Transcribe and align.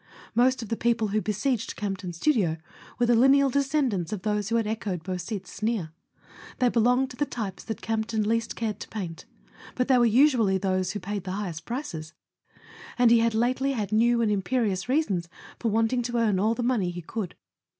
Most 0.33 0.63
of 0.63 0.69
the 0.69 0.75
people 0.75 1.09
who 1.09 1.21
besieged 1.21 1.75
Campton's 1.75 2.17
studio 2.17 2.57
were 2.97 3.05
the 3.05 3.13
lineal 3.15 3.51
descendants 3.51 4.11
of 4.11 4.23
those 4.23 4.49
who 4.49 4.55
had 4.55 4.65
echoed 4.65 5.03
Beausite's 5.03 5.51
sneer. 5.51 5.91
They 6.57 6.69
belonged 6.69 7.11
to 7.11 7.15
the 7.17 7.25
types 7.27 7.63
that 7.65 7.83
Campton 7.83 8.23
least 8.23 8.55
cared 8.55 8.79
to 8.79 8.87
paint; 8.87 9.25
but 9.75 9.87
they 9.89 9.99
were 9.99 10.05
usually 10.07 10.57
those 10.57 10.93
who 10.93 10.99
paid 10.99 11.23
the 11.23 11.33
highest 11.33 11.65
prices, 11.65 12.13
and 12.97 13.11
he 13.11 13.19
had 13.19 13.35
lately 13.35 13.73
had 13.73 13.91
new 13.91 14.23
and 14.23 14.31
im¬ 14.31 14.43
perious 14.43 14.89
reasons 14.89 15.29
for 15.59 15.69
wanting 15.69 16.01
to 16.01 16.17
earn 16.17 16.39
all 16.39 16.55
the 16.55 16.63
money 16.63 16.89
he 16.89 17.03
could. 17.03 17.35